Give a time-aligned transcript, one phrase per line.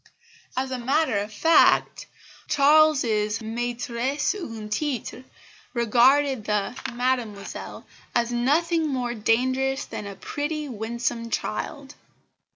[0.57, 2.07] As a matter of fact
[2.47, 5.23] Charles's maitresse en titre
[5.75, 7.85] regarded the "Mademoiselle"
[8.15, 11.93] as nothing more dangerous than a pretty, winsome child.